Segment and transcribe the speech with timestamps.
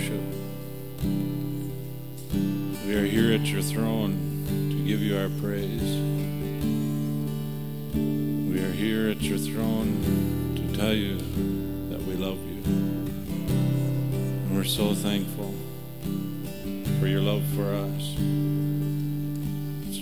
[0.00, 0.22] worship.
[2.86, 5.82] We are here at your throne to give you our praise.
[7.94, 11.18] We are here at your throne to tell you
[11.90, 12.62] that we love you.
[12.64, 15.54] And we're so thankful
[16.98, 18.16] for your love for us.
[19.88, 20.00] It's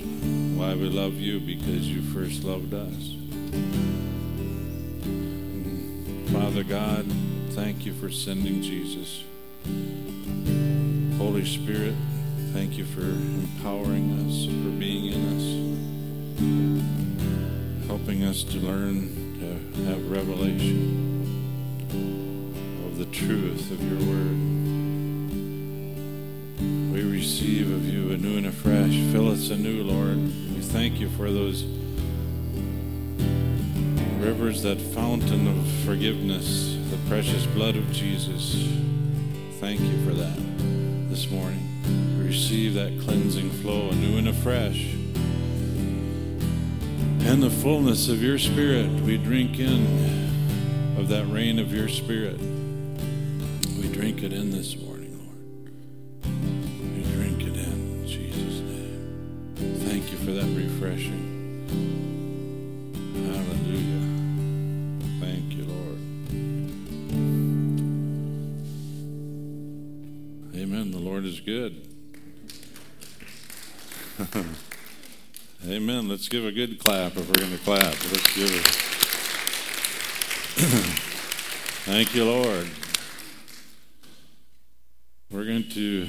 [0.57, 3.17] why we love you because you first loved us.
[6.33, 7.05] Father God,
[7.51, 9.25] thank you for sending Jesus.
[11.19, 11.95] Holy Spirit,
[12.53, 15.47] thank you for empowering us, for being in us,
[17.89, 19.09] helping us to learn
[19.41, 21.07] to have revelation
[22.87, 24.37] of the truth of your word.
[26.93, 28.93] We receive of you anew and afresh.
[29.13, 30.17] Fill us anew, Lord.
[30.17, 31.65] We thank you for those
[34.19, 38.55] rivers, that fountain of forgiveness, the precious blood of Jesus.
[39.61, 40.39] Thank you for that
[41.11, 41.59] this morning.
[42.17, 44.95] We receive that cleansing flow anew and afresh.
[47.27, 52.39] And the fullness of your Spirit, we drink in of that rain of your Spirit.
[52.39, 56.35] We drink it in this morning, Lord.
[56.95, 59.75] We drink it in Jesus' name.
[59.89, 61.38] Thank you for that refreshing.
[71.49, 71.89] Good.
[75.67, 76.09] Amen.
[76.11, 77.81] Let's give a good clap if we're going to clap.
[77.81, 78.67] Let's give it.
[81.87, 82.69] Thank you, Lord.
[85.31, 86.09] We're going to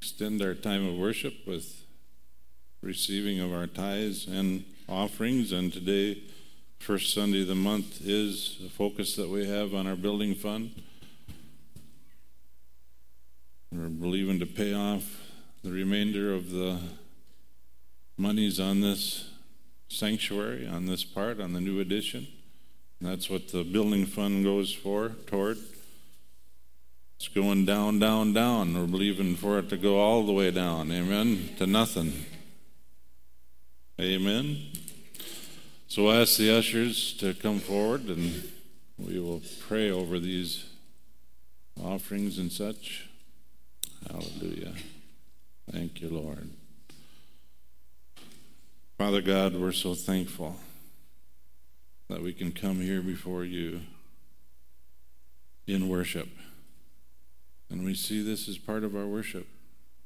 [0.00, 1.84] extend our time of worship with
[2.80, 5.50] receiving of our tithes and offerings.
[5.50, 6.22] And today,
[6.78, 10.80] first Sunday of the month, is the focus that we have on our building fund.
[13.74, 15.02] We're believing to pay off
[15.64, 16.78] the remainder of the
[18.18, 19.30] monies on this
[19.88, 22.26] sanctuary, on this part, on the new addition.
[23.00, 25.56] And that's what the building fund goes for, toward.
[27.16, 28.74] It's going down, down, down.
[28.74, 30.92] We're believing for it to go all the way down.
[30.92, 31.48] Amen.
[31.56, 32.12] To nothing.
[33.98, 34.66] Amen.
[35.88, 38.50] So I ask the ushers to come forward and
[38.98, 40.66] we will pray over these
[41.82, 43.08] offerings and such.
[44.10, 44.74] Hallelujah.
[45.70, 46.50] Thank you, Lord.
[48.98, 50.56] Father God, we're so thankful
[52.08, 53.80] that we can come here before you
[55.66, 56.28] in worship.
[57.70, 59.46] And we see this as part of our worship,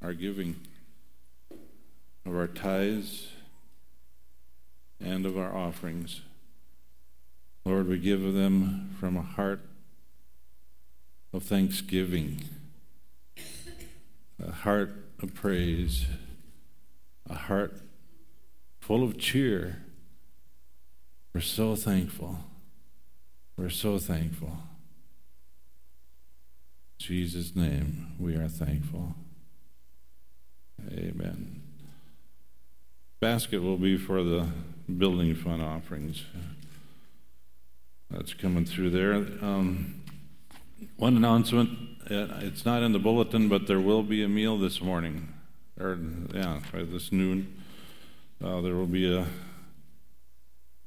[0.03, 0.57] our giving
[2.25, 3.28] of our tithes
[5.01, 6.21] and of our offerings.
[7.65, 9.61] Lord, we give them from a heart
[11.33, 12.43] of thanksgiving,
[14.43, 16.07] a heart of praise,
[17.29, 17.81] a heart
[18.81, 19.83] full of cheer.
[21.35, 22.39] We're so thankful.
[23.57, 24.59] We're so thankful.
[26.99, 29.15] In Jesus' name, we are thankful.
[30.93, 31.63] Amen.
[33.21, 34.49] Basket will be for the
[34.99, 36.25] building fund offerings.
[38.11, 39.15] That's coming through there.
[39.15, 40.03] Um,
[40.97, 45.33] one announcement it's not in the bulletin, but there will be a meal this morning,
[45.79, 45.99] or
[46.33, 47.63] yeah, this noon.
[48.43, 49.27] Uh, there will be a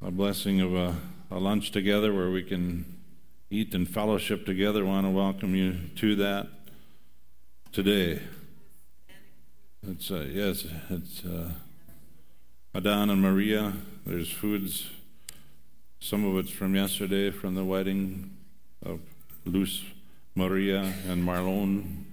[0.02, 0.96] a blessing of a,
[1.30, 2.86] a lunch together where we can
[3.50, 4.86] eat and fellowship together.
[4.86, 6.48] I want to welcome you to that
[7.74, 8.22] today.
[9.86, 11.52] It's uh, yes, it's uh,
[12.74, 13.74] Adan and Maria.
[14.06, 14.90] There's foods.
[16.00, 18.38] Some of it's from yesterday, from the wedding
[18.86, 19.02] of
[19.50, 19.84] Luz
[20.36, 22.04] Maria and Marlon,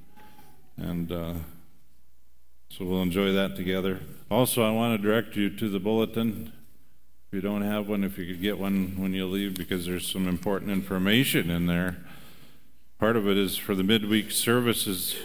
[0.76, 1.34] and uh,
[2.70, 4.00] so we'll enjoy that together.
[4.30, 6.52] Also, I want to direct you to the bulletin.
[7.28, 10.10] If you don't have one, if you could get one when you leave, because there's
[10.10, 11.98] some important information in there.
[12.98, 15.16] Part of it is for the midweek services.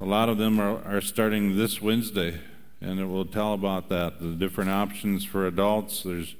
[0.00, 2.40] A lot of them are, are starting this Wednesday,
[2.80, 4.20] and it will tell about that.
[4.20, 6.02] The different options for adults.
[6.02, 6.34] There's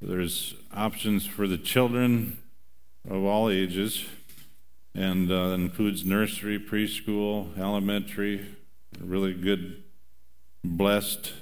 [0.00, 2.38] there's options for the children
[3.08, 4.04] of all ages,
[4.94, 8.56] and uh, includes nursery, preschool, elementary.
[9.00, 9.82] Really good,
[10.64, 11.32] blessed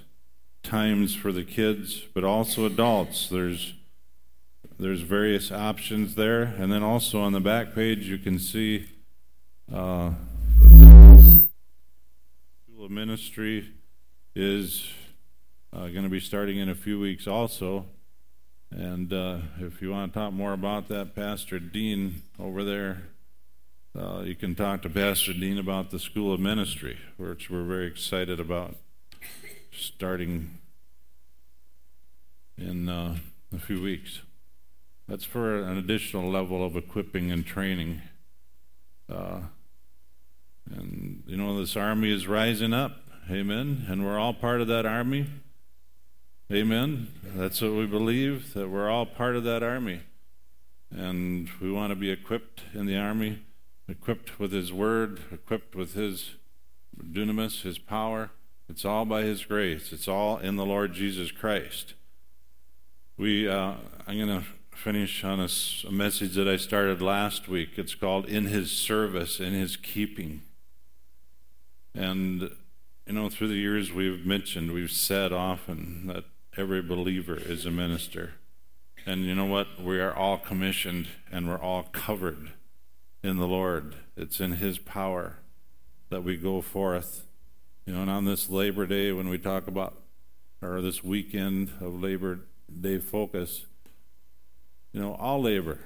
[0.62, 3.28] times for the kids, but also adults.
[3.28, 3.75] There's
[4.78, 8.87] there's various options there, and then also on the back page you can see
[9.72, 10.12] uh,
[12.64, 13.72] School of Ministry
[14.37, 14.88] is
[15.72, 17.87] uh, going to be starting in a few weeks also,
[18.70, 23.05] And uh, if you want to talk more about that, Pastor Dean over there,
[23.99, 27.87] uh, you can talk to Pastor Dean about the School of Ministry, which we're very
[27.87, 28.76] excited about
[29.73, 30.59] starting
[32.59, 33.17] in uh,
[33.55, 34.20] a few weeks.
[35.09, 38.03] That's for an additional level of equipping and training.
[39.11, 39.41] Uh,
[40.70, 43.00] and, you know, this army is rising up.
[43.31, 43.87] Amen.
[43.88, 45.26] And we're all part of that army.
[46.50, 47.08] Amen.
[47.22, 50.00] That's what we believe, that we're all part of that army.
[50.90, 53.40] And we want to be equipped in the army,
[53.86, 56.36] equipped with His Word, equipped with His
[56.98, 58.30] dunamis, His power.
[58.66, 61.92] It's all by His grace, it's all in the Lord Jesus Christ.
[63.18, 63.74] We, uh,
[64.06, 65.48] I'm going to finish on a,
[65.86, 67.72] a message that I started last week.
[67.76, 70.40] It's called In His Service, in His Keeping.
[71.94, 72.52] And,
[73.06, 76.24] you know, through the years we've mentioned, we've said often that
[76.58, 78.32] every believer is a minister.
[79.06, 79.81] And you know what?
[79.81, 82.50] We are all commissioned and we're all covered
[83.22, 83.94] in the Lord.
[84.16, 85.37] It's in His power
[86.10, 87.26] that we go forth.
[87.87, 90.02] You know, and on this Labor Day, when we talk about,
[90.60, 92.40] or this weekend of Labor
[92.81, 93.66] Day focus,
[94.93, 95.78] you know, all labor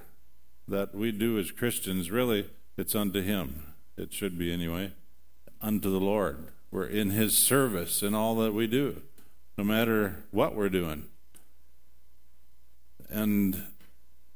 [0.66, 2.48] that we do as Christians, really,
[2.78, 3.74] it's unto Him.
[3.98, 4.92] It should be anyway,
[5.60, 6.48] unto the Lord.
[6.70, 9.02] We're in His service in all that we do
[9.56, 11.04] no matter what we're doing.
[13.08, 13.66] And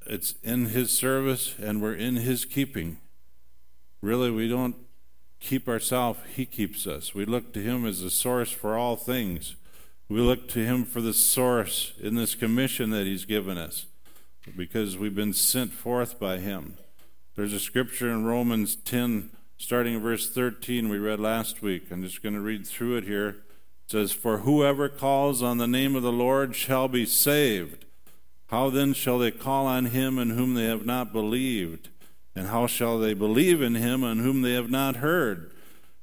[0.06, 2.98] it's in His service and we're in His keeping.
[4.02, 4.76] Really, we don't
[5.40, 7.14] keep ourselves, He keeps us.
[7.14, 9.56] We look to Him as the source for all things.
[10.08, 13.86] We look to Him for the source in this commission that He's given us
[14.56, 16.76] because we've been sent forth by Him.
[17.34, 21.90] There's a scripture in Romans 10, starting in verse 13, we read last week.
[21.90, 23.36] I'm just going to read through it here
[23.86, 27.84] says, For whoever calls on the name of the Lord shall be saved.
[28.48, 31.88] How then shall they call on him in whom they have not believed?
[32.34, 35.50] And how shall they believe in him on whom they have not heard?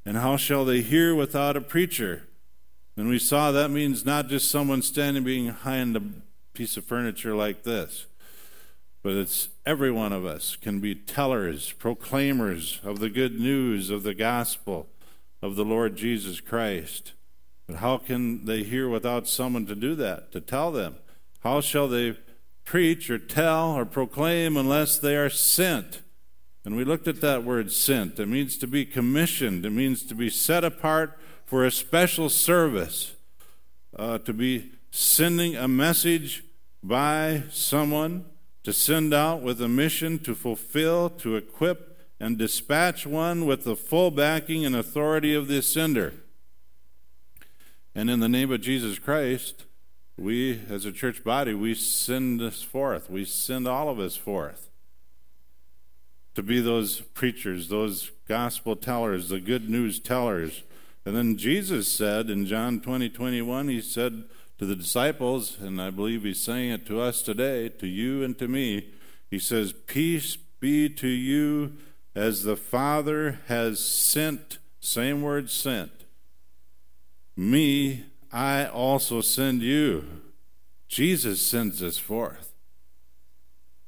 [0.05, 2.23] And how shall they hear without a preacher?
[2.97, 6.03] And we saw that means not just someone standing behind a
[6.53, 8.07] piece of furniture like this,
[9.01, 14.03] but it's every one of us can be tellers, proclaimers of the good news of
[14.03, 14.87] the gospel
[15.41, 17.13] of the Lord Jesus Christ.
[17.67, 20.97] But how can they hear without someone to do that, to tell them?
[21.41, 22.17] How shall they
[22.65, 26.01] preach or tell or proclaim unless they are sent?
[26.65, 28.19] And we looked at that word sent.
[28.19, 33.15] It means to be commissioned, it means to be set apart for a special service,
[33.97, 36.43] uh, to be sending a message
[36.81, 38.25] by someone,
[38.63, 43.75] to send out with a mission to fulfill, to equip, and dispatch one with the
[43.75, 46.13] full backing and authority of the sender.
[47.95, 49.65] And in the name of Jesus Christ,
[50.17, 53.09] we, as a church body, we send us forth.
[53.09, 54.69] We send all of us forth
[56.35, 60.63] to be those preachers, those gospel tellers, the good news tellers.
[61.05, 64.23] And then Jesus said in John 20, 21, he said
[64.57, 68.37] to the disciples, and I believe he's saying it to us today, to you and
[68.39, 68.93] to me,
[69.29, 71.73] he says, Peace be to you
[72.15, 76.02] as the Father has sent, same word sent,
[77.35, 80.05] me, I also send you.
[80.87, 82.53] Jesus sends us forth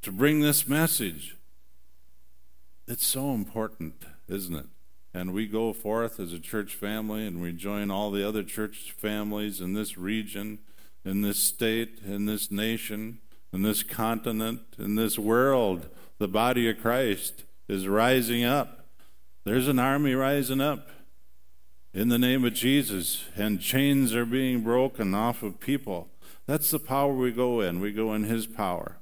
[0.02, 1.36] to bring this message.
[2.88, 4.66] It's so important, isn't it?
[5.14, 8.94] And we go forth as a church family and we join all the other church
[8.98, 10.60] families in this region,
[11.04, 13.20] in this state, in this nation,
[13.54, 15.88] in this continent, in this world.
[16.18, 18.88] The body of Christ is rising up.
[19.44, 20.90] There's an army rising up
[21.96, 26.10] in the name of Jesus, and chains are being broken off of people.
[26.46, 27.80] That's the power we go in.
[27.80, 28.98] We go in His power.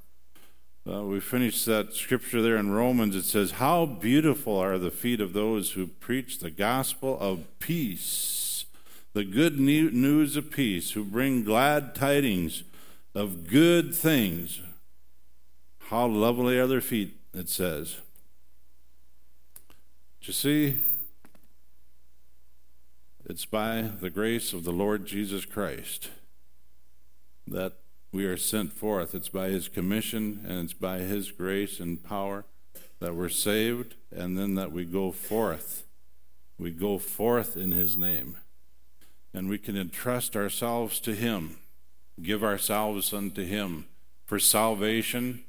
[0.88, 3.16] Uh, we finished that scripture there in Romans.
[3.16, 8.66] It says, How beautiful are the feet of those who preach the gospel of peace,
[9.14, 12.62] the good news of peace, who bring glad tidings
[13.16, 14.62] of good things.
[15.88, 17.98] How lovely are their feet, it says.
[20.22, 20.80] Do you see?
[23.26, 26.10] It's by the grace of the Lord Jesus Christ
[27.48, 27.72] that
[28.12, 29.16] we are sent forth.
[29.16, 32.44] It's by His commission and it's by His grace and power
[33.00, 35.86] that we're saved and then that we go forth.
[36.60, 38.38] We go forth in His name.
[39.34, 41.60] And we can entrust ourselves to Him,
[42.22, 43.86] give ourselves unto Him
[44.26, 45.46] for salvation.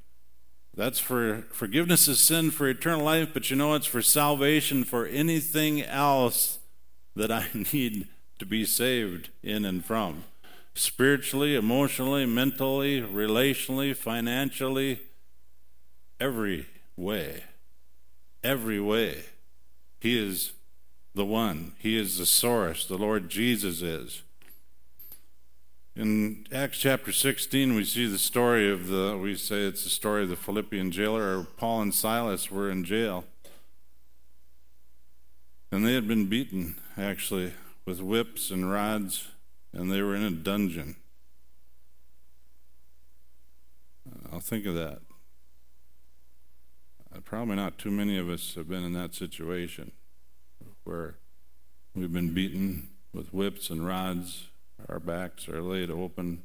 [0.77, 5.07] That's for forgiveness of sin for eternal life, but you know it's for salvation for
[5.07, 6.61] anything else
[7.17, 10.25] that I need to be saved in and from.
[10.77, 15.01] spiritually, emotionally, mentally, relationally, financially,
[16.19, 16.67] every
[16.97, 17.45] way.
[18.43, 19.25] Every way.
[20.01, 20.53] He is
[21.15, 21.73] the one.
[21.79, 22.85] He is the source.
[22.85, 24.23] The Lord Jesus is.
[25.97, 30.25] In Acts chapter 16, we see the story of the, we say it's the story
[30.25, 33.25] of the Philippian jailer, or Paul and Silas were in jail.
[35.75, 37.53] And they had been beaten, actually,
[37.85, 39.27] with whips and rods,
[39.73, 40.95] and they were in a dungeon.
[44.31, 45.01] I'll think of that.
[47.13, 49.91] Uh, probably not too many of us have been in that situation
[50.85, 51.17] where
[51.93, 54.51] we've been beaten with whips and rods
[54.89, 56.45] our backs are laid open,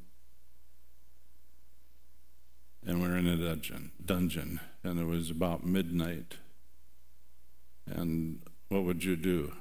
[2.84, 3.92] and we're in a dungeon.
[4.04, 6.38] Dungeon, and it was about midnight.
[7.86, 8.40] And
[8.70, 9.52] what would you do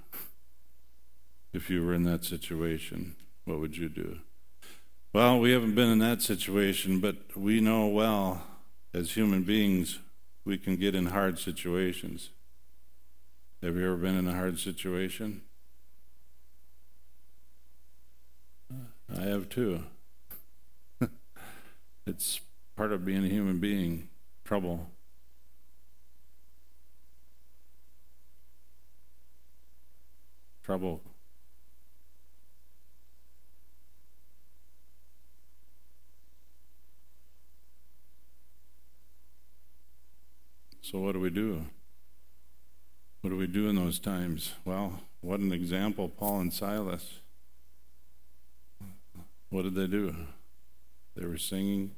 [1.51, 3.15] if you were in that situation?
[3.43, 4.19] What would you do?
[5.11, 8.43] Well, we haven't been in that situation, but we know well
[8.93, 9.99] as human beings
[10.45, 12.29] we can get in hard situations.
[13.63, 15.41] Have you ever been in a hard situation?
[19.11, 19.85] I have too.
[22.05, 22.41] it's
[22.75, 24.09] part of being a human being,
[24.45, 24.91] trouble.
[30.69, 31.01] Trouble.
[40.83, 41.65] So, what do we do?
[43.21, 44.53] What do we do in those times?
[44.63, 47.13] Well, what an example, Paul and Silas.
[49.49, 50.13] What did they do?
[51.15, 51.95] They were singing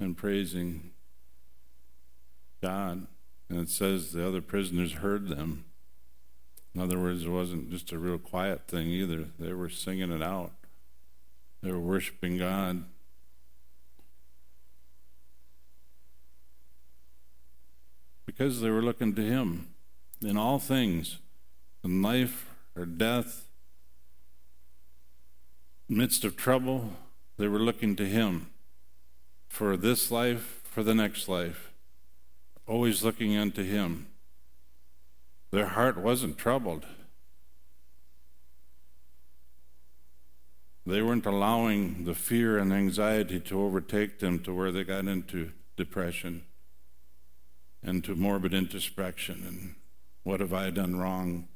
[0.00, 0.90] and praising
[2.60, 3.06] God.
[3.48, 5.66] And it says the other prisoners heard them.
[6.74, 9.26] In other words, it wasn't just a real quiet thing either.
[9.38, 10.52] They were singing it out,
[11.62, 12.84] they were worshiping God.
[18.26, 19.68] Because they were looking to Him
[20.22, 21.18] in all things,
[21.82, 23.48] in life or death,
[25.88, 26.92] midst of trouble,
[27.36, 28.46] they were looking to Him
[29.48, 31.72] for this life, for the next life,
[32.66, 34.06] always looking unto Him.
[35.50, 36.86] Their heart wasn't troubled.
[40.86, 45.52] They weren't allowing the fear and anxiety to overtake them to where they got into
[45.76, 46.44] depression
[47.82, 49.74] and to morbid introspection and
[50.22, 51.48] what have I done wrong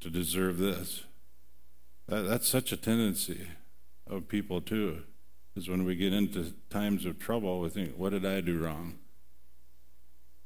[0.00, 1.04] to deserve this?
[2.06, 3.48] That, that's such a tendency
[4.06, 5.02] of people, too,
[5.56, 8.98] is when we get into times of trouble, we think, what did I do wrong?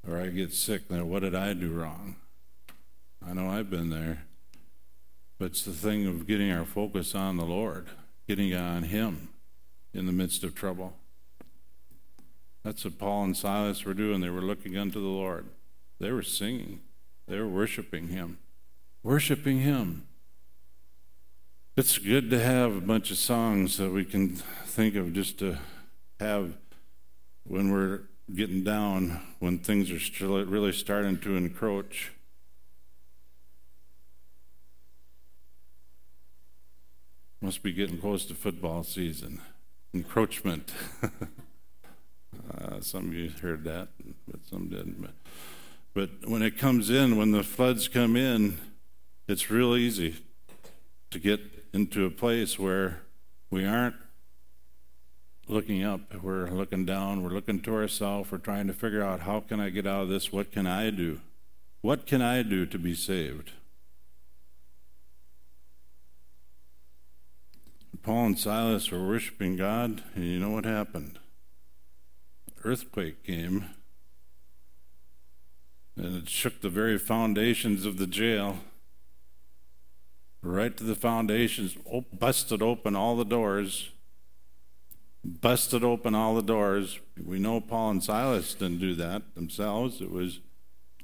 [0.06, 2.16] Or I get sick, then what did I do wrong?
[3.26, 4.24] I know I've been there.
[5.38, 7.88] But it's the thing of getting our focus on the Lord,
[8.28, 9.30] getting on Him
[9.92, 10.94] in the midst of trouble.
[12.62, 14.20] That's what Paul and Silas were doing.
[14.20, 15.46] They were looking unto the Lord.
[16.00, 16.80] They were singing,
[17.26, 18.38] they were worshiping Him.
[19.02, 20.06] Worshiping Him.
[21.76, 25.58] It's good to have a bunch of songs that we can think of just to
[26.20, 26.54] have
[27.44, 32.12] when we're getting down, when things are really starting to encroach.
[37.40, 39.40] Must be getting close to football season.
[39.92, 40.72] Encroachment.
[41.02, 43.88] uh, some of you heard that,
[44.26, 45.02] but some didn't.
[45.02, 45.14] But,
[45.92, 48.58] but when it comes in, when the floods come in,
[49.28, 50.16] it's real easy
[51.10, 51.40] to get
[51.74, 53.02] into a place where
[53.50, 53.96] we aren't
[55.48, 59.40] looking up, we're looking down, we're looking to ourselves, we're trying to figure out how
[59.40, 60.32] can I get out of this?
[60.32, 61.20] What can I do?
[61.80, 63.52] What can I do to be saved?
[68.02, 71.18] Paul and Silas were worshiping God, and you know what happened?
[72.62, 73.70] Earthquake came,
[75.96, 78.58] and it shook the very foundations of the jail
[80.44, 81.76] right to the foundations,
[82.12, 83.90] busted open all the doors,
[85.24, 87.00] busted open all the doors.
[87.22, 90.00] We know Paul and Silas didn't do that themselves.
[90.00, 90.40] It was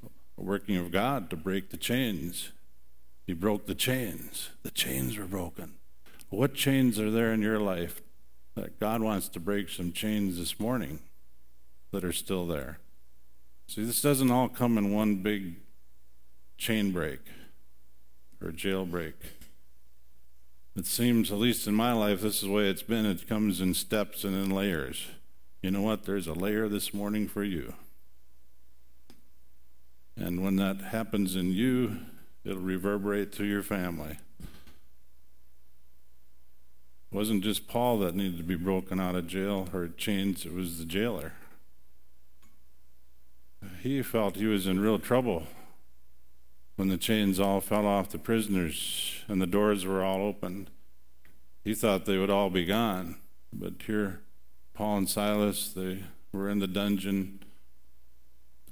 [0.03, 2.53] a working of God to break the chains.
[3.27, 4.51] He broke the chains.
[4.63, 5.75] The chains were broken.
[6.29, 8.03] What chains are there in your life
[8.55, 11.01] that God wants to break some chains this morning
[11.93, 12.79] that are still there?
[13.67, 15.57] See, this doesn't all come in one big
[16.59, 17.21] chain break
[18.43, 19.15] or jailbreak.
[20.81, 23.05] It seems, at least in my life, this is the way it's been.
[23.05, 25.09] It comes in steps and in layers.
[25.61, 26.05] You know what?
[26.05, 27.75] There's a layer this morning for you.
[30.17, 31.99] And when that happens in you,
[32.47, 34.17] it'll reverberate through your family.
[34.41, 34.47] It
[37.13, 40.79] wasn't just Paul that needed to be broken out of jail or chains, it was
[40.79, 41.35] the jailer.
[43.83, 45.47] He felt he was in real trouble
[46.81, 50.71] when the chains all fell off the prisoners and the doors were all opened.
[51.63, 53.17] He thought they would all be gone.
[53.53, 54.23] But here,
[54.73, 57.45] Paul and Silas, they were in the dungeon.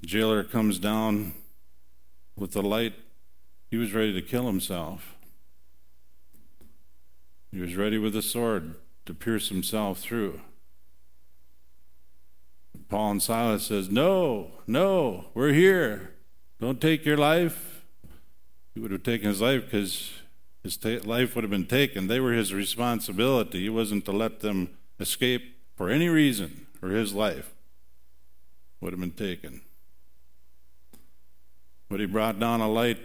[0.01, 1.35] The jailer comes down
[2.35, 2.95] with the light.
[3.69, 5.15] He was ready to kill himself.
[7.51, 8.73] He was ready with a sword
[9.05, 10.41] to pierce himself through.
[12.87, 16.15] Paul and Silas says, "No, no, we're here.
[16.59, 17.68] Don't take your life."
[18.79, 20.09] He would have taken his life because
[20.63, 22.07] his ta- life would have been taken.
[22.07, 23.59] They were his responsibility.
[23.59, 24.69] He wasn't to let them
[25.01, 27.51] escape for any reason, or his life
[28.79, 29.59] would have been taken.
[31.89, 32.99] But he brought down a light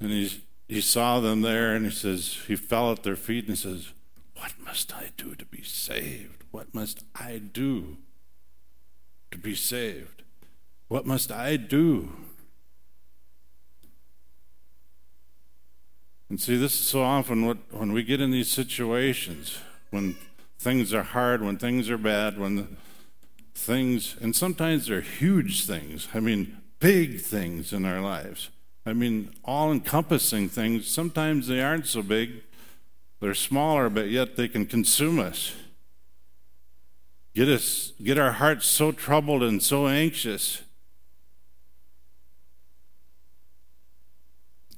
[0.00, 3.54] and he's he saw them there and he says, he fell at their feet and
[3.54, 3.88] he says,
[4.34, 6.42] What must I do to be saved?
[6.52, 7.98] What must I do
[9.30, 10.22] to be saved?
[10.88, 12.14] What must I do?
[16.28, 19.58] And see, this is so often what when we get in these situations,
[19.90, 20.16] when
[20.58, 22.76] things are hard, when things are bad, when
[23.54, 26.08] things, and sometimes they're huge things.
[26.14, 28.50] I mean, big things in our lives.
[28.86, 30.88] I mean, all encompassing things.
[30.88, 32.42] Sometimes they aren't so big,
[33.20, 35.54] they're smaller, but yet they can consume us.
[37.34, 40.62] Get us, get our hearts so troubled and so anxious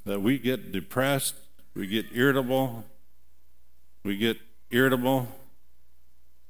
[0.07, 1.35] that we get depressed,
[1.75, 2.85] we get irritable,
[4.05, 4.39] we get
[4.71, 5.29] irritable,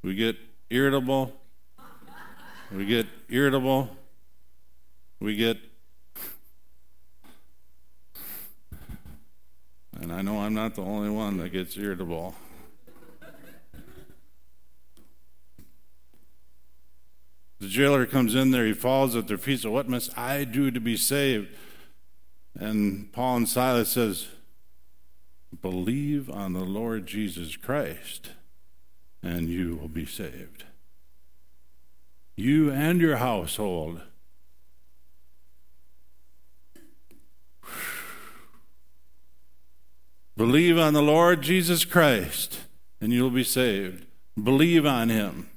[0.03, 0.37] we get
[0.71, 1.33] irritable,
[2.71, 3.89] we get irritable,
[5.21, 5.57] we get
[9.99, 12.35] And I know I'm not the only one that gets irritable.
[17.59, 19.61] The jailer comes in there, he falls at their feet.
[19.61, 21.49] So, what must I do to be saved?
[22.59, 24.29] And Paul and Silas says,
[25.61, 28.31] Believe on the Lord Jesus Christ,
[29.23, 30.65] and you will be saved.
[32.35, 34.01] You and your household.
[40.37, 42.61] Believe on the Lord Jesus Christ,
[43.01, 44.07] and you'll be saved.
[44.43, 45.51] Believe on him.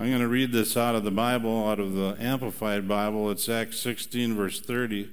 [0.00, 3.30] I'm going to read this out of the Bible, out of the Amplified Bible.
[3.30, 5.12] It's Acts 16, verse 30.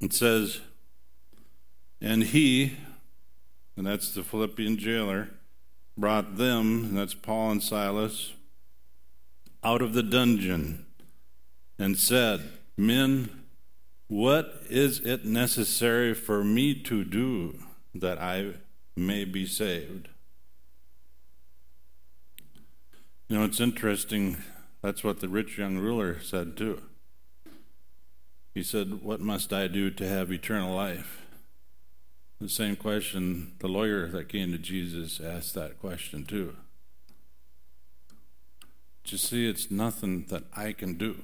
[0.00, 0.60] It says,
[2.00, 2.76] And he,
[3.76, 5.30] and that's the Philippian jailer,
[5.98, 8.34] brought them, and that's Paul and Silas,
[9.64, 10.86] out of the dungeon
[11.76, 13.46] and said, Men,
[14.06, 17.58] what is it necessary for me to do
[17.96, 18.52] that I
[18.94, 20.06] may be saved?
[23.30, 24.38] You know, it's interesting.
[24.82, 26.82] That's what the rich young ruler said too.
[28.52, 31.24] He said, What must I do to have eternal life?
[32.40, 36.56] The same question the lawyer that came to Jesus asked that question too.
[39.04, 41.22] But you see, it's nothing that I can do.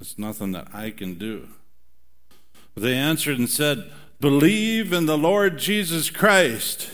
[0.00, 1.46] It's nothing that I can do.
[2.74, 6.90] But They answered and said, Believe in the Lord Jesus Christ.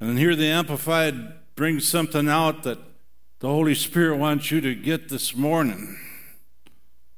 [0.00, 2.78] And here the Amplified brings something out that
[3.40, 5.98] the Holy Spirit wants you to get this morning.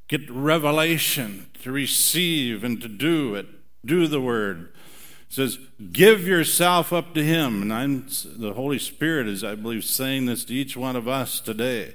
[0.09, 3.47] Get revelation to receive and to do it.
[3.85, 4.73] Do the word.
[5.29, 5.59] It says,
[5.93, 7.63] Give yourself up to Him.
[7.63, 11.41] And I'm, the Holy Spirit is, I believe, saying this to each one of us
[11.41, 11.95] today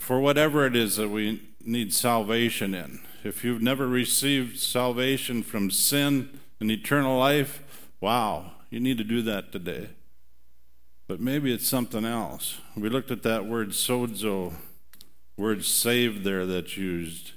[0.00, 3.00] for whatever it is that we need salvation in.
[3.24, 9.22] If you've never received salvation from sin and eternal life, wow, you need to do
[9.22, 9.90] that today.
[11.08, 12.58] But maybe it's something else.
[12.76, 14.54] We looked at that word sozo,
[15.36, 17.32] word saved there that's used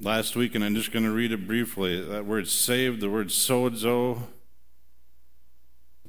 [0.00, 2.00] last week, and I'm just going to read it briefly.
[2.00, 4.22] That word saved, the word sozo,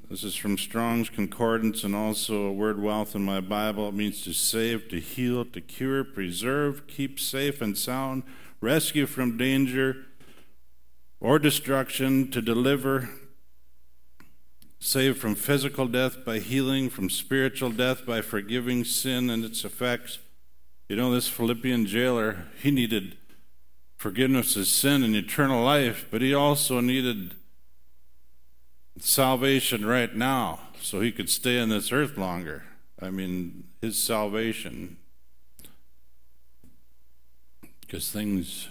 [0.10, 3.90] this is from Strong's Concordance and also a word wealth in my Bible.
[3.90, 8.22] It means to save, to heal, to cure, preserve, keep safe and sound,
[8.62, 10.06] rescue from danger
[11.20, 13.10] or destruction, to deliver,
[14.80, 20.20] save from physical death by healing, from spiritual death by forgiving sin and its effects.
[20.88, 23.18] You know, this Philippian jailer, he needed
[23.98, 27.36] forgiveness of sin and eternal life, but he also needed
[29.00, 32.66] salvation right now so he could stay on this earth longer.
[33.02, 34.98] I mean, his salvation.
[37.82, 38.68] Because things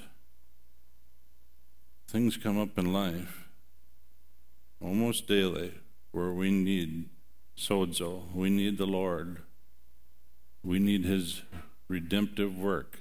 [2.14, 3.48] things come up in life
[4.81, 5.74] almost daily
[6.12, 7.09] where we need
[7.59, 9.38] sozo, we need the Lord,
[10.62, 11.42] we need His
[11.88, 13.00] redemptive work,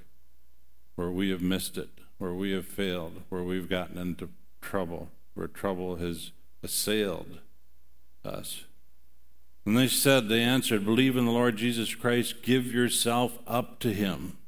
[0.96, 5.46] where we have missed it, where we have failed, where we've gotten into trouble, where
[5.46, 6.32] trouble has
[6.64, 7.38] assailed
[8.24, 8.64] us.
[9.64, 13.92] And they said, they answered, Believe in the Lord Jesus Christ, give yourself up to
[13.92, 14.38] Him.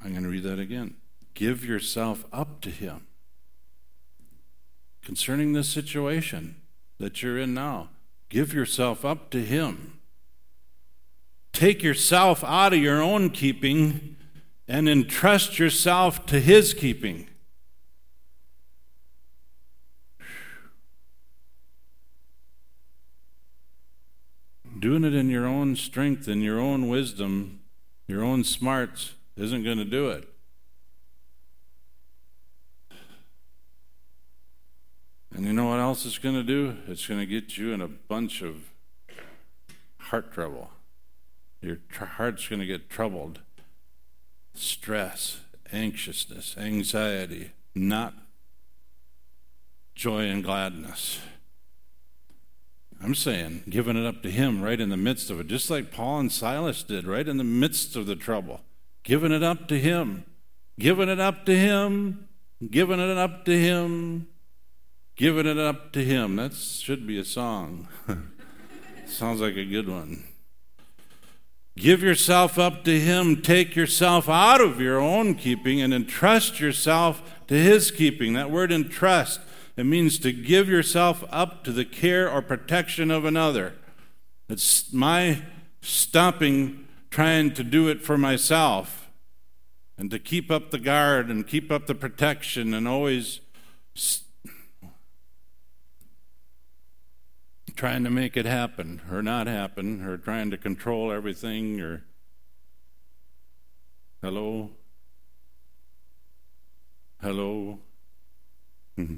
[0.00, 0.94] I'm going to read that again.
[1.34, 3.06] Give yourself up to Him.
[5.02, 6.56] Concerning this situation
[6.98, 7.88] that you're in now,
[8.28, 9.98] give yourself up to Him.
[11.52, 14.16] Take yourself out of your own keeping
[14.68, 17.28] and entrust yourself to His keeping.
[24.78, 27.60] Doing it in your own strength and your own wisdom,
[28.08, 30.31] your own smarts, isn't going to do it.
[35.34, 36.76] And you know what else it's going to do?
[36.86, 38.70] It's going to get you in a bunch of
[39.96, 40.70] heart trouble.
[41.60, 43.40] Your tr- heart's going to get troubled.
[44.54, 45.40] Stress,
[45.72, 48.14] anxiousness, anxiety, not
[49.94, 51.20] joy and gladness.
[53.02, 55.90] I'm saying giving it up to Him right in the midst of it, just like
[55.90, 58.60] Paul and Silas did, right in the midst of the trouble.
[59.02, 60.24] Giving it up to Him.
[60.78, 62.28] Giving it up to Him.
[62.70, 64.28] Giving it up to Him.
[65.16, 66.36] Giving it up to Him.
[66.36, 67.88] That should be a song.
[69.06, 70.24] Sounds like a good one.
[71.76, 73.42] Give yourself up to Him.
[73.42, 78.32] Take yourself out of your own keeping and entrust yourself to His keeping.
[78.34, 79.40] That word entrust,
[79.76, 83.74] it means to give yourself up to the care or protection of another.
[84.48, 85.42] It's my
[85.80, 89.10] stopping trying to do it for myself
[89.98, 93.40] and to keep up the guard and keep up the protection and always
[97.74, 102.04] trying to make it happen or not happen or trying to control everything or
[104.22, 104.70] hello?
[107.20, 107.78] Hello?
[108.98, 109.16] Mm-hmm.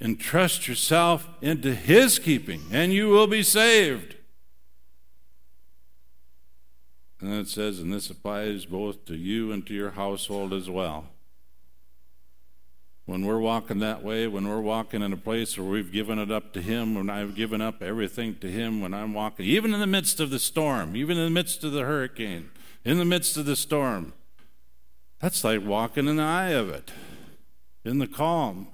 [0.00, 4.16] Entrust yourself into his keeping and you will be saved.
[7.20, 11.08] And it says and this applies both to you and to your household as well
[13.08, 16.30] when we're walking that way, when we're walking in a place where we've given it
[16.30, 19.80] up to Him, when I've given up everything to Him, when I'm walking, even in
[19.80, 22.50] the midst of the storm, even in the midst of the hurricane,
[22.84, 24.12] in the midst of the storm,
[25.20, 26.90] that's like walking in the eye of it,
[27.82, 28.68] in the calm,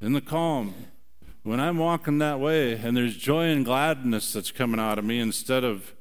[0.00, 0.72] in the calm.
[1.42, 5.20] When I'm walking that way and there's joy and gladness that's coming out of me
[5.20, 5.92] instead of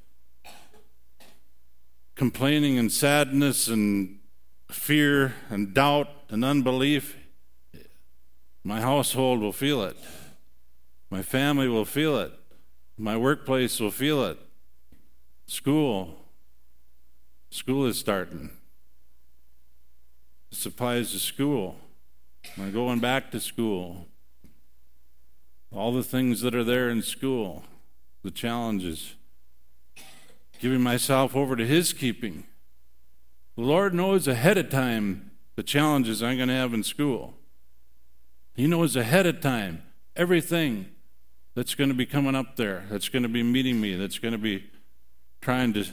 [2.15, 4.19] complaining and sadness and
[4.69, 7.15] fear and doubt and unbelief,
[8.63, 9.97] my household will feel it.
[11.09, 12.33] My family will feel it.
[12.97, 14.37] My workplace will feel it.
[15.45, 16.17] School.
[17.49, 18.49] School is starting.
[20.49, 21.77] This applies to school.
[22.57, 24.07] I'm going back to school.
[25.71, 27.63] All the things that are there in school,
[28.23, 29.15] the challenges.
[30.59, 32.46] Giving myself over to His keeping.
[33.57, 37.33] The Lord knows ahead of time the challenges I'm going to have in school.
[38.53, 39.81] He knows ahead of time
[40.15, 40.85] everything
[41.55, 44.33] that's going to be coming up there, that's going to be meeting me, that's going
[44.33, 44.69] to be
[45.41, 45.85] trying to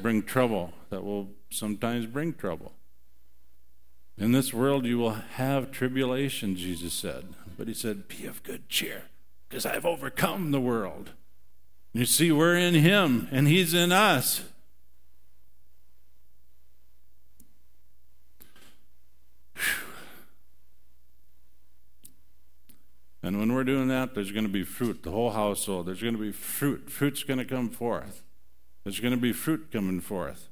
[0.00, 2.72] bring trouble, that will sometimes bring trouble.
[4.16, 7.34] In this world you will have tribulation, Jesus said.
[7.58, 9.02] But he said, Be of good cheer,
[9.48, 11.10] because I've overcome the world.
[11.92, 14.44] You see, we're in him, and he's in us.
[23.22, 25.86] And when we're doing that, there's going to be fruit, the whole household.
[25.86, 26.90] There's going to be fruit.
[26.90, 28.24] Fruit's going to come forth.
[28.82, 30.48] There's going to be fruit coming forth.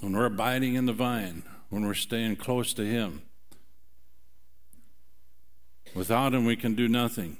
[0.00, 3.22] When we're abiding in the vine, when we're staying close to Him.
[5.94, 7.36] Without Him, we can do nothing.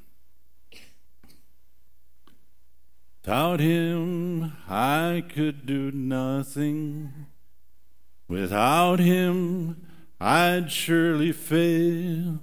[3.22, 7.26] Without Him, I could do nothing.
[8.30, 9.86] Without Him,
[10.20, 12.40] I'd surely fail.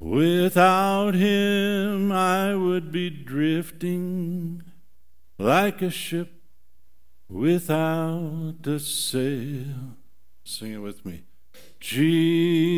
[0.00, 4.62] Without him, I would be drifting
[5.38, 6.42] like a ship
[7.28, 9.94] without a sail.
[10.44, 11.22] Sing it with me.
[11.78, 12.70] Jesus,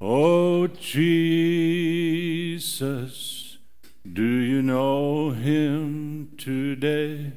[0.00, 1.58] oh Jesus,
[4.12, 7.32] Do you know him today?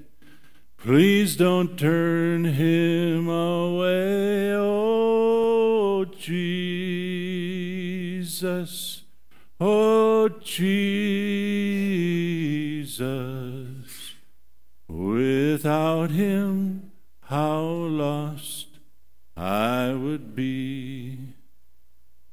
[0.83, 7.03] Please don't turn him away, oh Jesus,
[9.59, 10.89] oh Jesus.
[14.87, 16.91] Without him,
[17.25, 18.79] how lost
[19.37, 21.35] I would be.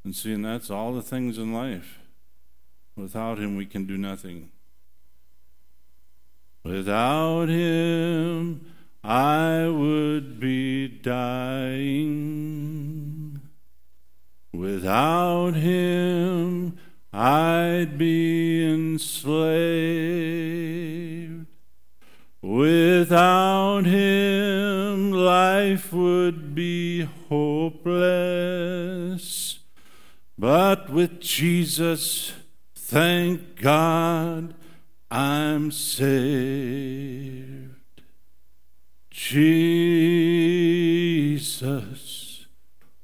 [0.05, 1.99] And see, and that's all the things in life.
[2.97, 4.53] Without him, we can do nothing.
[6.65, 8.67] Without him,
[9.03, 12.19] I would be dying.
[14.53, 16.77] Without him,
[17.13, 20.19] I'd be enslaved.
[22.43, 27.99] Without him, life would be hopeless.
[30.39, 32.33] But with Jesus,
[32.75, 34.55] thank God,
[35.11, 37.77] I'm saved.
[39.11, 39.67] Jesus,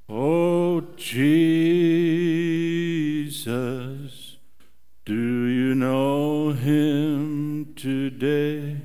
[0.09, 1.57] oh Jesus,
[5.07, 8.77] do you know him today?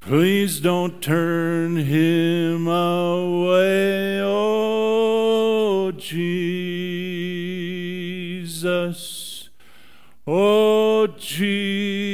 [0.00, 6.28] Please don't turn him away, oh Jesus,
[10.26, 12.07] oh Jesus.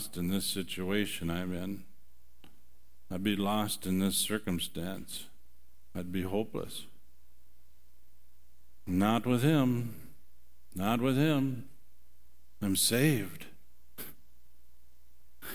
[0.00, 1.84] Lost in this situation I'm in.
[3.10, 5.26] I'd be lost in this circumstance.
[5.94, 6.86] I'd be hopeless.
[8.86, 9.94] Not with Him.
[10.74, 11.66] Not with Him.
[12.62, 13.44] I'm saved.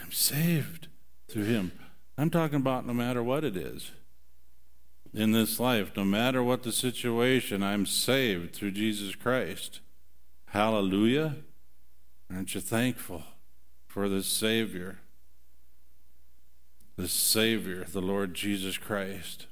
[0.03, 0.89] I'm saved
[1.27, 1.71] through Him.
[2.15, 3.89] I'm talking about no matter what it is
[5.11, 9.79] in this life, no matter what the situation, I'm saved through Jesus Christ.
[10.49, 11.37] Hallelujah.
[12.31, 13.23] Aren't you thankful
[13.95, 14.97] for the Savior?
[16.97, 19.47] The Savior, the Lord Jesus Christ.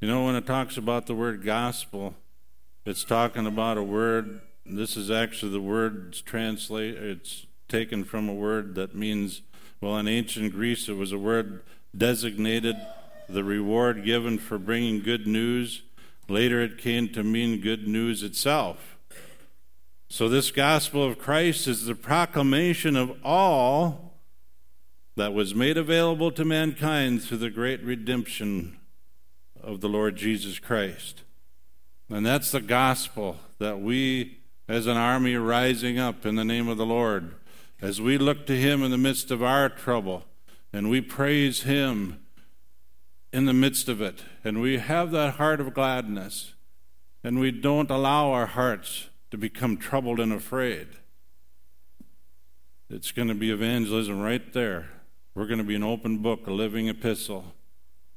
[0.00, 2.14] You know, when it talks about the word gospel,
[2.86, 4.42] it's talking about a word.
[4.64, 6.94] This is actually the word translate.
[6.98, 9.42] It's taken from a word that means,
[9.80, 11.64] well, in ancient Greece, it was a word
[11.96, 12.76] designated
[13.28, 15.82] the reward given for bringing good news.
[16.28, 18.97] Later, it came to mean good news itself.
[20.10, 24.14] So, this gospel of Christ is the proclamation of all
[25.16, 28.78] that was made available to mankind through the great redemption
[29.62, 31.24] of the Lord Jesus Christ.
[32.08, 36.78] And that's the gospel that we, as an army rising up in the name of
[36.78, 37.34] the Lord,
[37.82, 40.24] as we look to Him in the midst of our trouble,
[40.72, 42.18] and we praise Him
[43.30, 46.54] in the midst of it, and we have that heart of gladness,
[47.22, 50.88] and we don't allow our hearts to become troubled and afraid.
[52.90, 54.88] It's going to be evangelism right there.
[55.34, 57.52] We're going to be an open book, a living epistle,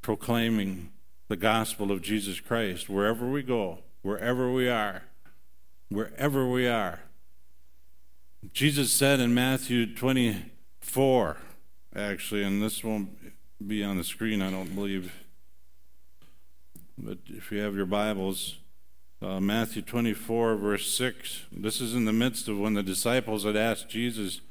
[0.02, 0.92] proclaiming
[1.28, 5.04] the gospel of Jesus Christ wherever we go, wherever we are,
[5.90, 7.02] wherever we are.
[8.54, 11.38] Jesus said in Matthew 24,
[11.96, 13.10] actually, and this won't
[13.66, 15.14] be on the screen, I don't believe.
[16.98, 18.58] But if you have your Bibles,
[19.22, 23.56] uh, Matthew 24, verse 6, this is in the midst of when the disciples had
[23.56, 24.42] asked Jesus,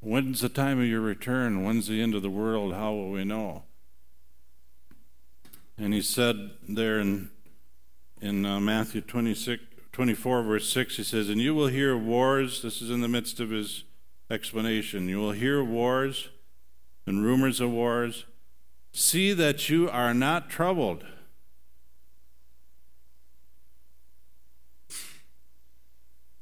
[0.00, 1.64] When's the time of your return?
[1.64, 2.74] When's the end of the world?
[2.74, 3.64] How will we know?
[5.78, 7.30] And he said there in,
[8.20, 12.62] in uh, Matthew 26, 24, verse 6, he says, And you will hear wars.
[12.62, 13.84] This is in the midst of his
[14.30, 15.08] explanation.
[15.08, 16.28] You will hear wars
[17.06, 18.26] and rumors of wars.
[18.92, 21.04] See that you are not troubled.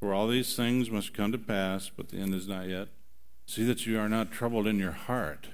[0.05, 2.89] For all these things must come to pass, but the end is not yet.
[3.47, 5.49] See that you are not troubled in your heart.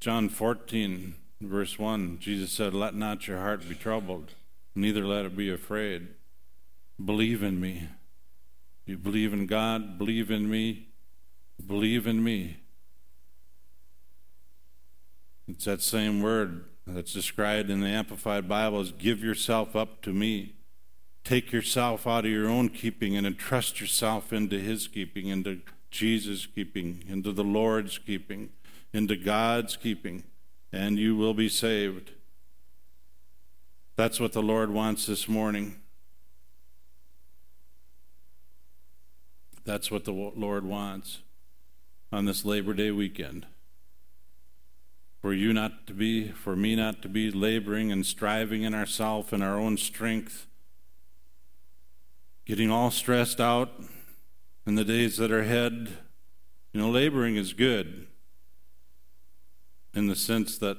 [0.00, 4.32] John 14, verse 1, Jesus said, Let not your heart be troubled,
[4.74, 6.08] neither let it be afraid.
[7.04, 7.90] Believe in me.
[8.86, 10.88] You believe in God, believe in me,
[11.66, 12.60] believe in me.
[15.46, 20.12] It's that same word that's described in the Amplified Bible as give yourself up to
[20.12, 20.54] me.
[21.24, 26.46] Take yourself out of your own keeping and entrust yourself into His keeping, into Jesus'
[26.46, 28.50] keeping, into the Lord's keeping,
[28.92, 30.24] into God's keeping.
[30.72, 32.12] and you will be saved.
[33.96, 35.76] That's what the Lord wants this morning.
[39.64, 41.20] That's what the Lord wants
[42.12, 43.46] on this Labor Day weekend.
[45.26, 49.32] For you not to be, for me not to be laboring and striving in ourself
[49.32, 50.46] and our own strength,
[52.44, 53.72] getting all stressed out
[54.68, 55.88] in the days that are ahead.
[56.72, 58.06] You know, laboring is good
[59.94, 60.78] in the sense that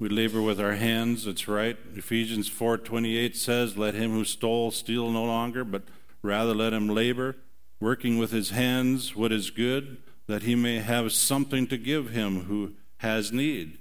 [0.00, 1.24] we labor with our hands.
[1.24, 1.78] It's right.
[1.94, 5.84] Ephesians 4:28 says, "Let him who stole steal no longer, but
[6.22, 7.36] rather let him labor,
[7.78, 12.46] working with his hands what is good, that he may have something to give him
[12.46, 13.78] who has need.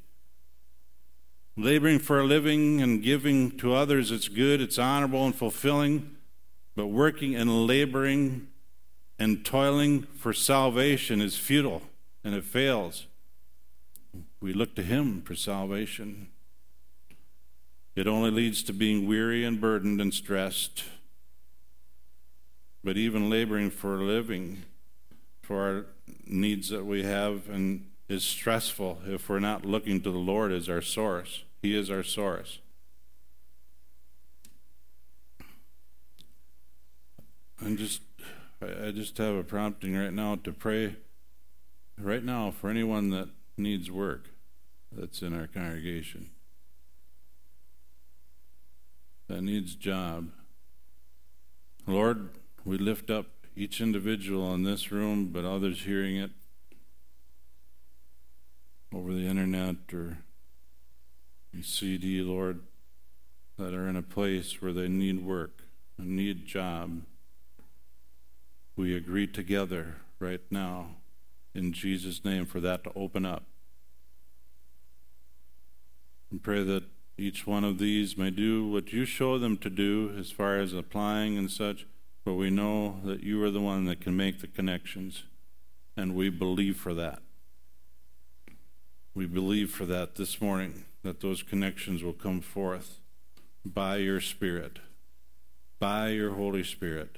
[1.55, 6.15] Laboring for a living and giving to others, it's good, it's honorable and fulfilling,
[6.75, 8.47] but working and laboring
[9.19, 11.83] and toiling for salvation is futile
[12.23, 13.05] and it fails.
[14.41, 16.29] We look to Him for salvation.
[17.95, 20.83] It only leads to being weary and burdened and stressed.
[22.83, 24.63] But even laboring for a living,
[25.41, 25.85] for our
[26.25, 30.69] needs that we have and is stressful if we're not looking to the Lord as
[30.69, 31.43] our source.
[31.61, 32.59] He is our source.
[37.59, 38.01] And just
[38.61, 40.97] I just have a prompting right now to pray
[41.97, 44.29] right now for anyone that needs work
[44.91, 46.29] that's in our congregation.
[49.27, 50.29] That needs job.
[51.87, 52.29] Lord,
[52.65, 56.31] we lift up each individual in this room, but others hearing it
[58.93, 60.19] over the internet or
[61.61, 62.61] CD, Lord,
[63.57, 65.63] that are in a place where they need work
[65.97, 67.01] and need job.
[68.75, 70.95] We agree together right now
[71.53, 73.43] in Jesus' name for that to open up.
[76.31, 76.83] And pray that
[77.17, 80.73] each one of these may do what you show them to do as far as
[80.73, 81.85] applying and such,
[82.25, 85.23] but we know that you are the one that can make the connections,
[85.95, 87.21] and we believe for that.
[89.15, 92.99] We believe for that this morning, that those connections will come forth
[93.63, 94.79] by your Spirit,
[95.79, 97.17] by your Holy Spirit.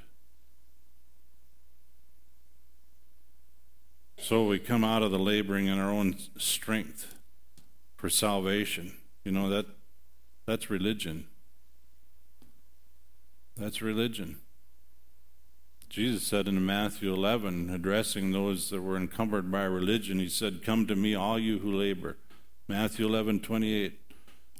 [4.18, 7.16] So we come out of the laboring in our own strength
[7.96, 8.94] for salvation.
[9.24, 9.68] You know that
[10.46, 11.28] that's religion.
[13.56, 14.38] That's religion.
[15.96, 20.86] Jesus said in Matthew 11, addressing those that were encumbered by religion, he said, Come
[20.88, 22.18] to me, all you who labor.
[22.68, 23.98] Matthew 11, 28.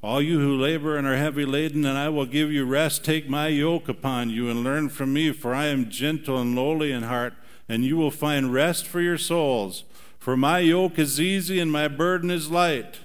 [0.02, 3.04] All you who labor and are heavy laden, and I will give you rest.
[3.04, 6.94] Take my yoke upon you and learn from me, for I am gentle and lowly
[6.94, 7.34] in heart,
[7.68, 9.84] and you will find rest for your souls.
[10.18, 13.00] For my yoke is easy and my burden is light.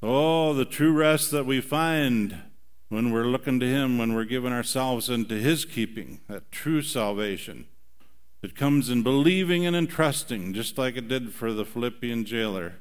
[0.00, 2.42] Oh, the true rest that we find
[2.90, 7.66] when we're looking to Him, when we're giving ourselves into His keeping, that true salvation.
[8.42, 12.74] It comes in believing and in trusting, just like it did for the Philippian jailer,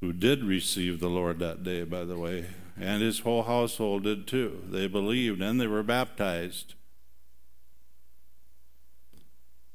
[0.00, 2.46] who did receive the Lord that day, by the way,
[2.78, 4.62] and his whole household did too.
[4.70, 6.74] They believed and they were baptized.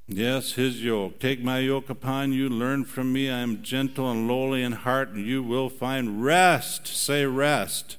[0.07, 1.19] Yes, his yoke.
[1.19, 3.29] Take my yoke upon you, learn from me.
[3.29, 6.85] I am gentle and lowly in heart, and you will find rest.
[6.87, 7.97] Say rest.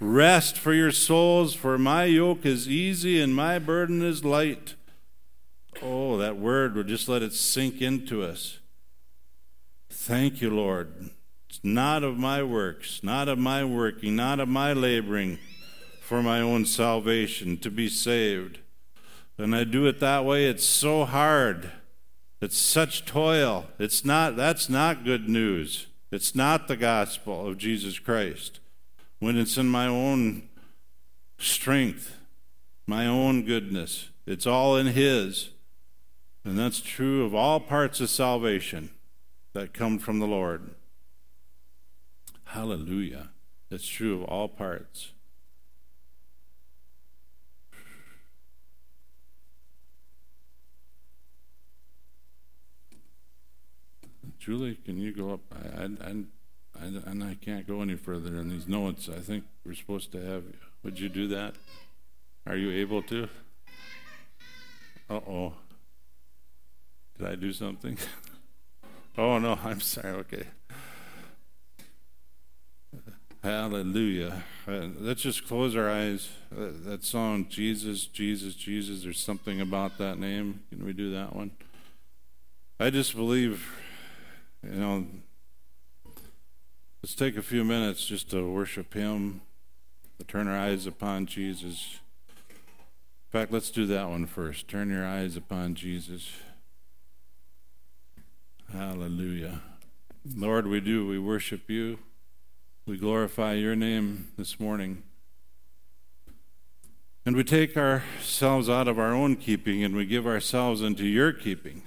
[0.00, 4.74] Rest for your souls, for my yoke is easy and my burden is light.
[5.82, 8.58] Oh, that word would just let it sink into us.
[9.88, 11.10] Thank you, Lord.
[11.48, 15.38] It's not of my works, not of my working, not of my laboring
[16.00, 18.58] for my own salvation to be saved.
[19.38, 21.72] And I do it that way, it's so hard.
[22.40, 23.66] It's such toil.
[23.78, 25.86] It's not that's not good news.
[26.12, 28.60] It's not the gospel of Jesus Christ
[29.18, 30.48] when it's in my own
[31.38, 32.16] strength,
[32.86, 34.10] my own goodness.
[34.26, 35.50] It's all in His.
[36.44, 38.90] And that's true of all parts of salvation
[39.52, 40.74] that come from the Lord.
[42.44, 43.30] Hallelujah.
[43.70, 45.12] It's true of all parts.
[54.38, 55.40] Julie, can you go up?
[55.52, 55.88] I,
[56.80, 59.08] I, and I can't go any further in these notes.
[59.08, 60.44] I think we're supposed to have.
[60.82, 61.54] Would you do that?
[62.46, 63.28] Are you able to?
[65.08, 65.52] Uh oh.
[67.18, 67.96] Did I do something?
[69.18, 70.10] oh no, I'm sorry.
[70.10, 70.44] Okay.
[73.42, 74.42] Hallelujah.
[74.66, 76.30] Uh, let's just close our eyes.
[76.52, 80.62] Uh, that song, Jesus, Jesus, Jesus, there's something about that name.
[80.68, 81.52] Can we do that one?
[82.80, 83.64] I just believe
[84.64, 85.06] You know,
[87.06, 89.40] let's take a few minutes just to worship Him,
[90.18, 92.00] to turn our eyes upon Jesus.
[92.48, 94.66] In fact, let's do that one first.
[94.66, 96.28] Turn your eyes upon Jesus.
[98.72, 99.60] Hallelujah.
[100.34, 101.06] Lord, we do.
[101.06, 102.00] We worship you.
[102.86, 105.04] We glorify your name this morning.
[107.24, 111.32] And we take ourselves out of our own keeping and we give ourselves into your
[111.32, 111.84] keeping.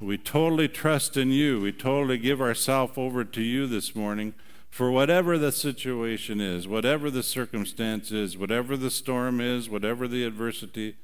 [0.00, 1.60] We totally trust in you.
[1.60, 4.32] We totally give ourselves over to you this morning
[4.70, 10.24] for whatever the situation is, whatever the circumstance is, whatever the storm is, whatever the
[10.24, 10.96] adversity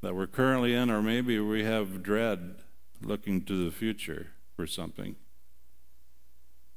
[0.00, 2.56] that we're currently in, or maybe we have dread
[3.00, 5.14] looking to the future for something.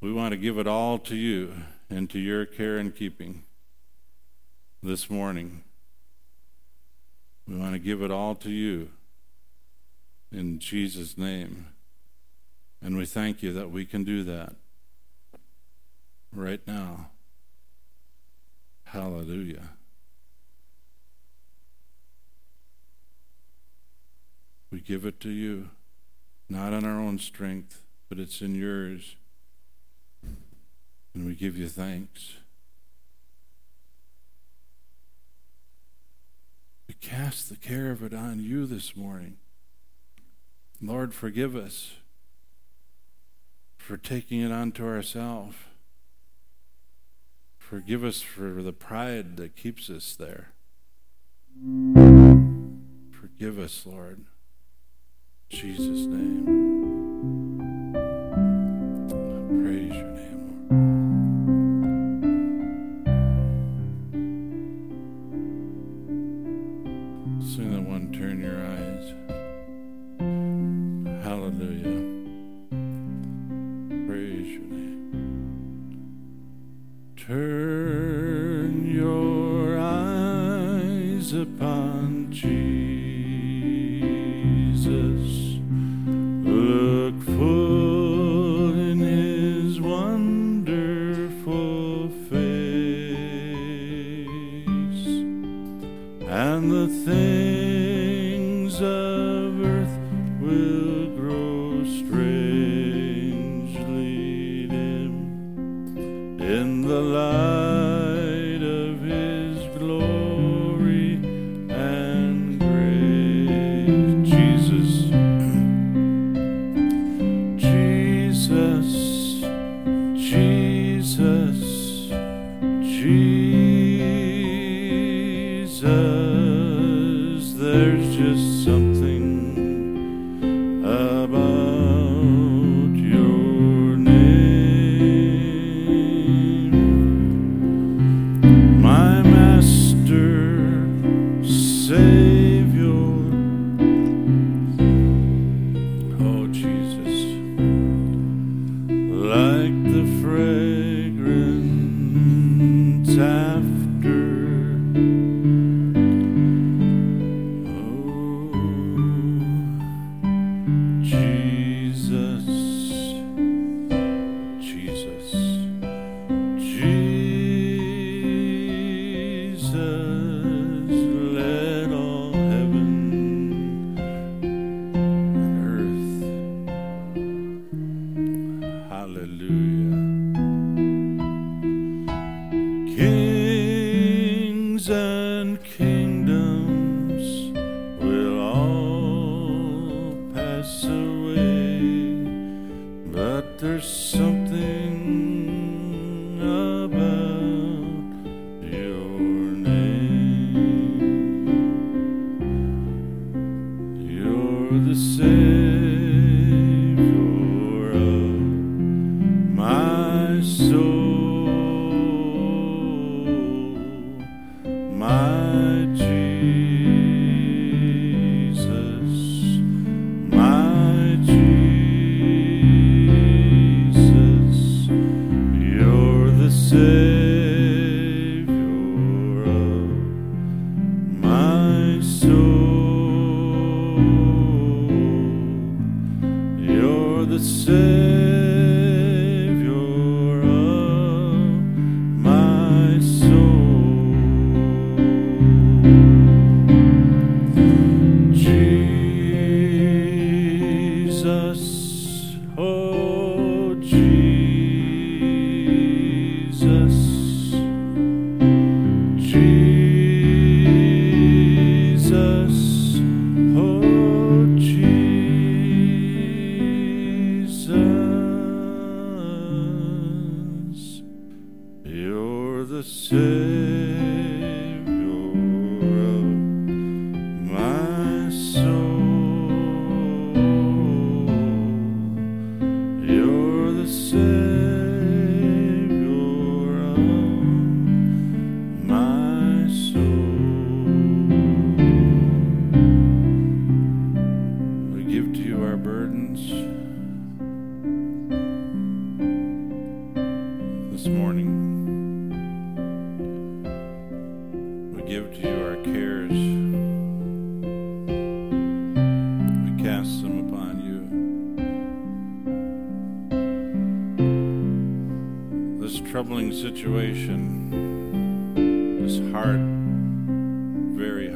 [0.01, 1.53] We want to give it all to you
[1.89, 3.43] and to your care and keeping
[4.84, 5.63] this morning.
[7.47, 8.91] We want to give it all to you
[10.32, 11.67] in Jesus' name.
[12.82, 14.53] And we thank you that we can do that
[16.32, 17.09] right now.
[18.86, 19.69] Hallelujah.
[24.71, 25.69] We give it to you,
[26.49, 29.15] not on our own strength, but it's in yours.
[31.13, 32.36] And we give you thanks.
[36.88, 39.38] We cast the care of it on you this morning.
[40.82, 41.93] Lord, forgive us
[43.78, 45.55] for taking it onto ourselves.
[47.57, 50.49] Forgive us for the pride that keeps us there.
[53.11, 54.26] Forgive us, Lord.
[55.49, 56.74] In Jesus' name.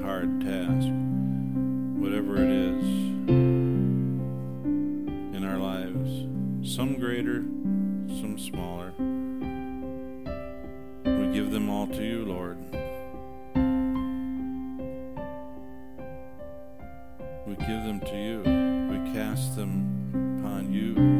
[0.09, 0.87] hard task,
[2.01, 2.83] whatever it is
[5.37, 6.25] in our lives,
[6.75, 7.43] some greater,
[8.19, 8.91] some smaller.
[11.05, 12.57] We give them all to you, Lord.
[17.45, 18.39] We give them to you.
[18.89, 21.18] We cast them upon you.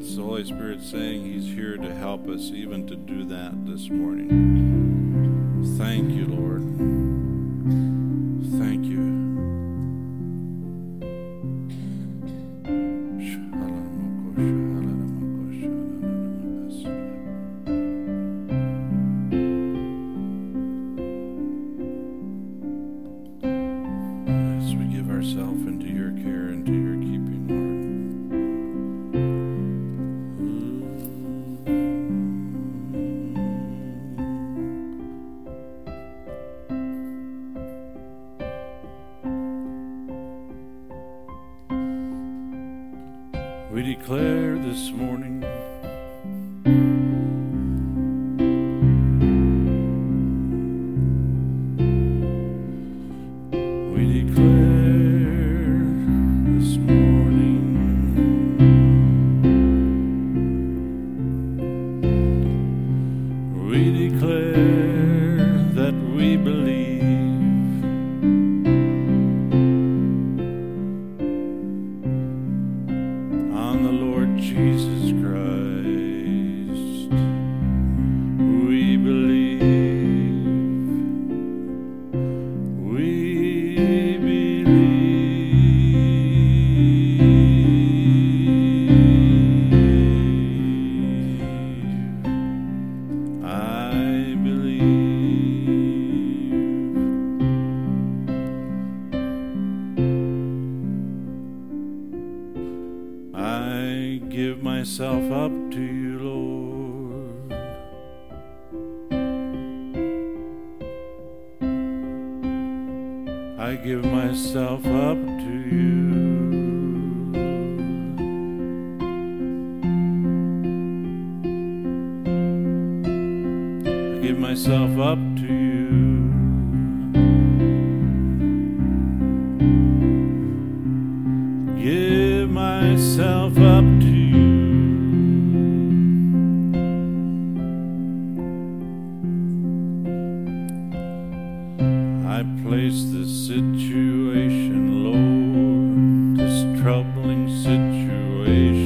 [0.00, 3.88] sense the Holy Spirit saying He's here to help us even to do that this
[3.88, 5.64] morning.
[5.78, 6.55] Thank you, Lord.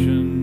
[0.01, 0.39] passion.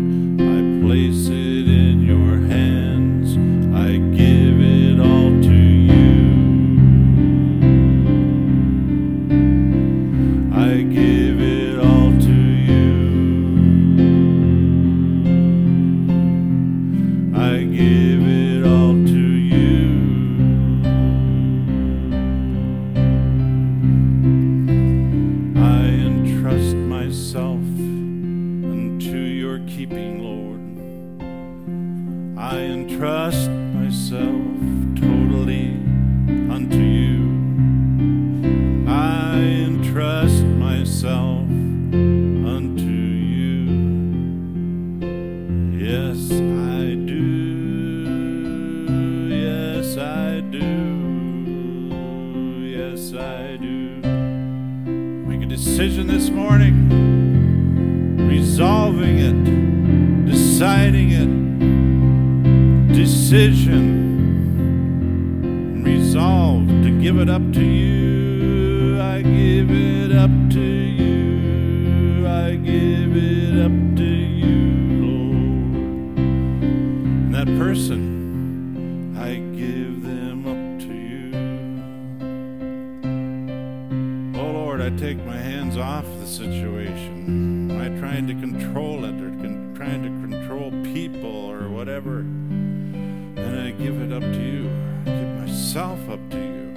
[91.52, 92.20] Or whatever?
[92.20, 94.70] And I give it up to you.
[95.06, 96.74] I give myself up to you.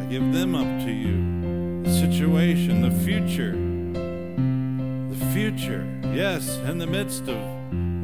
[0.00, 1.82] I give them up to you.
[1.82, 3.52] The situation, the future.
[5.10, 5.86] The future.
[6.14, 7.38] Yes, in the midst of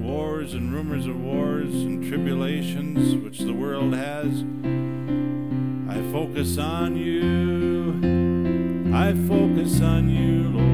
[0.02, 4.44] wars and rumors of wars and tribulations which the world has,
[5.88, 7.92] I focus on you.
[8.94, 10.71] I focus on you, Lord.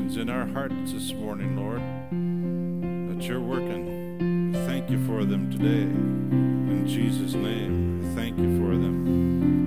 [0.00, 1.82] In our hearts this morning, Lord,
[3.10, 4.54] that you're working.
[4.66, 5.82] Thank you for them today.
[5.82, 9.59] In Jesus' name, thank you for them.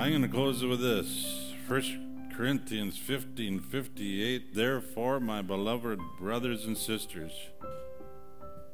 [0.00, 1.52] I'm going to close it with this.
[1.68, 4.54] 1 Corinthians 15 58.
[4.54, 7.32] Therefore, my beloved brothers and sisters,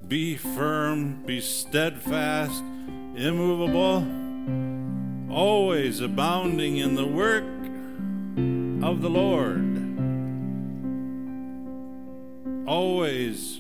[0.06, 2.62] be firm, be steadfast,
[3.16, 4.06] immovable,
[5.28, 7.42] always abounding in the work
[8.88, 9.64] of the Lord.
[12.68, 13.58] Always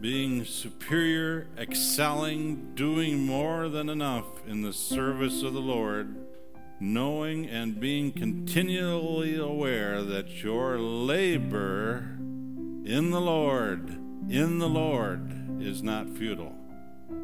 [0.00, 6.27] being superior, excelling, doing more than enough in the service of the Lord,
[6.80, 12.16] knowing and being continually aware that your labor
[12.84, 13.90] in the Lord,
[14.28, 16.54] in the Lord, is not futile.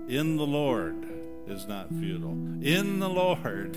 [0.09, 1.07] In the Lord
[1.47, 2.33] is not futile.
[2.63, 3.75] In the Lord.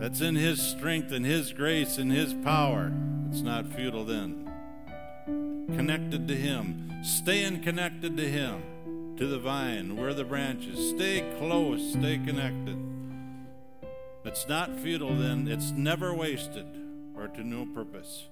[0.00, 2.92] That's in His strength and His grace and His power.
[3.30, 4.50] It's not futile then.
[5.74, 7.02] Connected to Him.
[7.02, 8.62] Staying connected to Him.
[9.18, 9.96] To the vine.
[9.96, 10.90] We're the branches.
[10.90, 11.92] Stay close.
[11.92, 12.76] Stay connected.
[14.24, 15.46] It's not futile then.
[15.46, 16.66] It's never wasted
[17.16, 18.26] or to no purpose.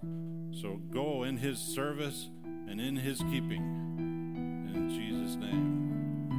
[0.60, 2.30] So go in His service
[2.68, 3.62] and in His keeping.
[4.74, 6.32] In Jesus' name.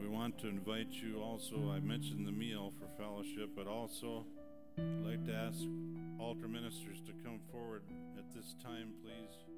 [0.00, 1.70] We want to invite you also.
[1.70, 4.24] I mentioned the meal for fellowship, but also
[4.78, 5.58] I'd like to ask
[6.18, 7.82] altar ministers to come forward
[8.16, 9.49] at this time, please.